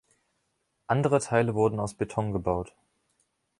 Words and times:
Andere 0.87 1.19
Teile 1.19 1.53
wurden 1.53 1.79
aus 1.79 1.93
Beton 1.93 2.31
gebaut. 2.33 2.73